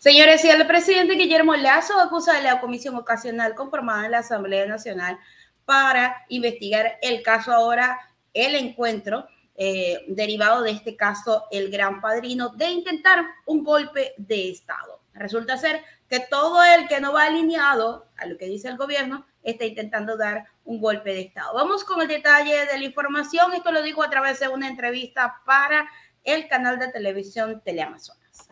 [0.00, 4.64] Señores, y el presidente Guillermo Lazo acusa a la comisión ocasional conformada en la Asamblea
[4.64, 5.18] Nacional
[5.66, 8.00] para investigar el caso ahora,
[8.32, 9.26] el encuentro
[9.56, 15.02] eh, derivado de este caso, el gran padrino, de intentar un golpe de Estado.
[15.12, 19.26] Resulta ser que todo el que no va alineado a lo que dice el gobierno
[19.42, 21.52] está intentando dar un golpe de Estado.
[21.52, 23.52] Vamos con el detalle de la información.
[23.52, 25.90] Esto lo digo a través de una entrevista para
[26.24, 28.49] el canal de televisión Teleamazonas.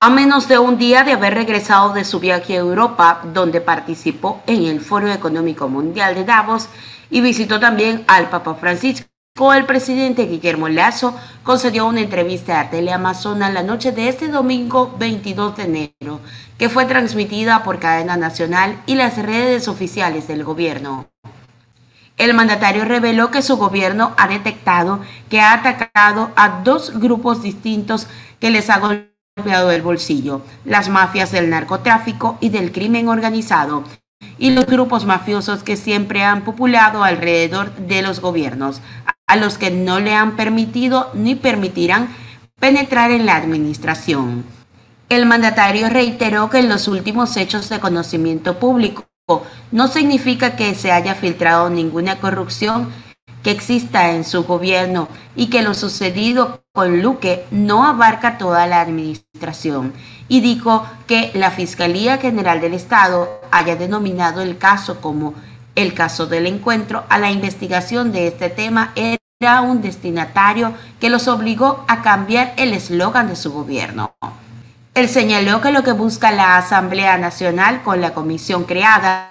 [0.00, 4.40] A menos de un día de haber regresado de su viaje a Europa, donde participó
[4.46, 6.68] en el Foro Económico Mundial de Davos
[7.10, 9.08] y visitó también al Papa Francisco,
[9.52, 15.56] el presidente Guillermo Lazo concedió una entrevista a Teleamazona la noche de este domingo 22
[15.56, 16.20] de enero,
[16.58, 21.08] que fue transmitida por cadena nacional y las redes oficiales del gobierno.
[22.18, 28.06] El mandatario reveló que su gobierno ha detectado que ha atacado a dos grupos distintos
[28.38, 33.84] que les ha golpeado el bolsillo, las mafias del narcotráfico y del crimen organizado,
[34.38, 38.80] y los grupos mafiosos que siempre han populado alrededor de los gobiernos,
[39.26, 42.08] a los que no le han permitido ni permitirán
[42.58, 44.44] penetrar en la administración.
[45.08, 49.06] El mandatario reiteró que en los últimos hechos de conocimiento público
[49.70, 52.90] no significa que se haya filtrado ninguna corrupción
[53.42, 58.80] que exista en su gobierno y que lo sucedido con Luque no abarca toda la
[58.80, 59.92] administración.
[60.28, 65.34] Y dijo que la Fiscalía General del Estado haya denominado el caso como
[65.74, 71.26] el caso del encuentro a la investigación de este tema era un destinatario que los
[71.26, 74.14] obligó a cambiar el eslogan de su gobierno.
[74.94, 79.28] Él señaló que lo que busca la Asamblea Nacional con la comisión creada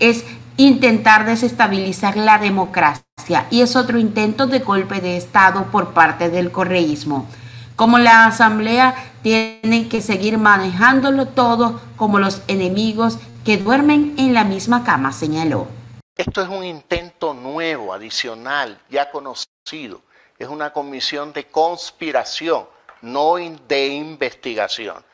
[0.00, 0.24] es
[0.56, 3.07] intentar desestabilizar la democracia
[3.50, 7.28] y es otro intento de golpe de Estado por parte del correísmo.
[7.76, 14.44] Como la Asamblea tiene que seguir manejándolo todo como los enemigos que duermen en la
[14.44, 15.68] misma cama, señaló.
[16.16, 20.02] Esto es un intento nuevo, adicional, ya conocido.
[20.38, 22.66] Es una comisión de conspiración,
[23.02, 25.04] no de investigación.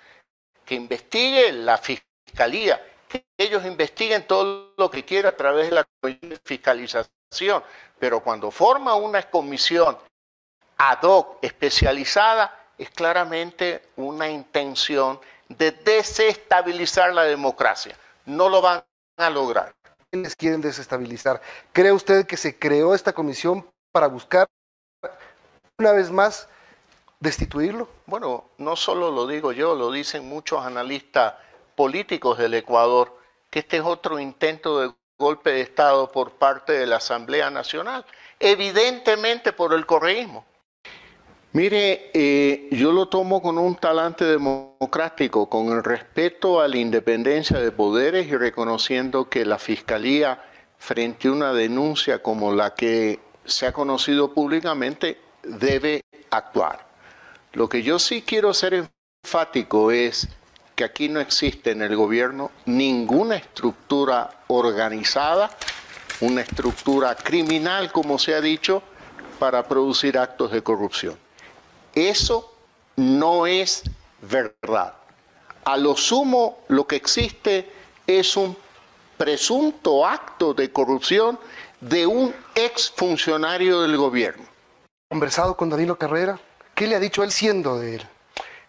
[0.64, 5.86] Que investigue la fiscalía, que ellos investiguen todo lo que quieran a través de la
[6.44, 7.13] fiscalización.
[7.98, 9.96] Pero cuando forma una comisión
[10.76, 17.96] ad hoc especializada, es claramente una intención de desestabilizar la democracia.
[18.26, 18.84] No lo van
[19.16, 19.74] a lograr
[20.22, 21.40] les quieren desestabilizar.
[21.72, 24.46] ¿Cree usted que se creó esta comisión para buscar
[25.78, 26.48] una vez más
[27.20, 27.88] destituirlo?
[28.06, 31.34] Bueno, no solo lo digo yo, lo dicen muchos analistas
[31.74, 33.18] políticos del Ecuador,
[33.50, 38.04] que este es otro intento de golpe de Estado por parte de la Asamblea Nacional,
[38.40, 40.44] evidentemente por el correísmo.
[41.52, 47.60] Mire, eh, yo lo tomo con un talante democrático, con el respeto a la independencia
[47.60, 50.42] de poderes y reconociendo que la Fiscalía,
[50.78, 56.88] frente a una denuncia como la que se ha conocido públicamente, debe actuar.
[57.52, 58.88] Lo que yo sí quiero ser
[59.22, 60.28] enfático es
[60.74, 65.50] que aquí no existe en el gobierno ninguna estructura organizada,
[66.20, 68.82] una estructura criminal, como se ha dicho,
[69.38, 71.18] para producir actos de corrupción.
[71.94, 72.52] Eso
[72.96, 73.82] no es
[74.22, 74.94] verdad.
[75.64, 77.70] A lo sumo, lo que existe
[78.06, 78.56] es un
[79.16, 81.38] presunto acto de corrupción
[81.80, 84.44] de un exfuncionario del gobierno.
[85.08, 86.38] ¿Conversado con Danilo Carrera?
[86.74, 88.08] ¿Qué le ha dicho él siendo de él?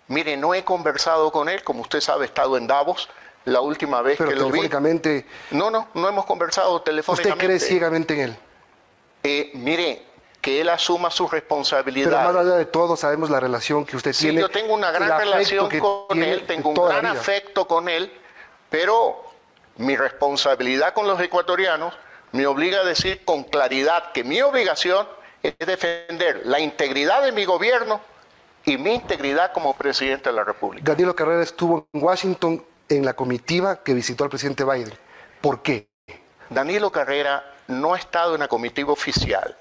[0.08, 3.10] Mire, no he conversado con él, como usted sabe, he estado en Davos
[3.46, 4.70] la última vez que lo vi.
[5.52, 7.34] No, no, no hemos conversado telefónicamente.
[7.36, 8.38] ¿Usted cree ciegamente en él?
[9.24, 10.04] Eh, mire,
[10.42, 12.12] que él asuma su responsabilidad.
[12.12, 14.42] Pero más allá de todo, sabemos la relación que usted sí, tiene.
[14.42, 18.12] Yo tengo una gran relación con él, tengo un gran afecto con él,
[18.70, 19.24] pero
[19.78, 21.96] mi responsabilidad con los ecuatorianos
[22.32, 25.08] me obliga a decir con claridad que mi obligación
[25.42, 28.02] es defender la integridad de mi gobierno
[28.66, 30.92] y mi integridad como presidente de la República.
[30.92, 34.94] Danilo Carrera estuvo en Washington en la comitiva que visitó al presidente Biden.
[35.42, 35.88] ¿Por qué?
[36.50, 39.58] Danilo Carrera no ha estado en la comitiva oficial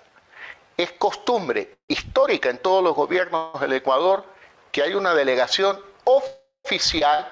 [0.76, 4.24] es costumbre histórica en todos los gobiernos del Ecuador
[4.72, 7.30] que hay una delegación oficial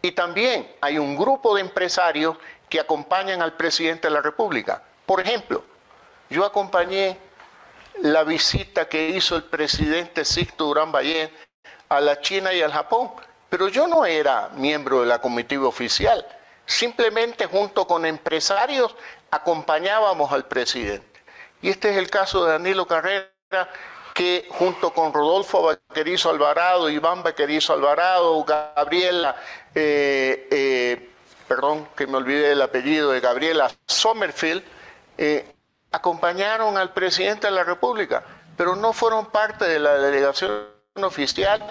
[0.00, 2.36] y también hay un grupo de empresarios
[2.68, 4.82] que acompañan al presidente de la República.
[5.04, 5.64] Por ejemplo,
[6.30, 7.18] yo acompañé
[8.02, 11.30] la visita que hizo el presidente Sixto Durán Ballén
[11.88, 13.10] a la China y al Japón,
[13.48, 16.24] pero yo no era miembro de la comitiva oficial,
[16.66, 18.94] simplemente junto con empresarios
[19.30, 21.22] acompañábamos al presidente.
[21.60, 23.28] Y este es el caso de Danilo Carrera,
[24.14, 29.36] que junto con Rodolfo Vaquerizo Alvarado, Iván Vaquerizo Alvarado, Gabriela,
[29.74, 31.10] eh, eh,
[31.46, 34.62] perdón que me olvidé el apellido de Gabriela Sommerfield,
[35.16, 35.54] eh,
[35.90, 38.24] acompañaron al presidente de la República,
[38.56, 41.62] pero no fueron parte de la delegación oficial.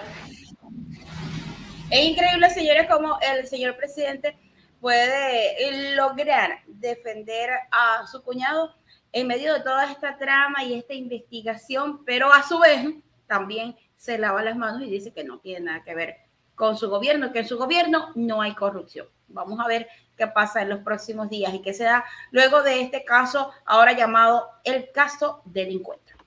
[1.90, 4.36] Es increíble, señores, como el señor presidente
[4.80, 8.74] puede lograr defender a su cuñado
[9.12, 12.86] en medio de toda esta trama y esta investigación, pero a su vez
[13.26, 16.16] también se lava las manos y dice que no tiene nada que ver
[16.54, 19.08] con su gobierno, que en su gobierno no hay corrupción.
[19.28, 22.80] Vamos a ver qué pasa en los próximos días y qué se da luego de
[22.80, 26.17] este caso ahora llamado el caso del encuentro.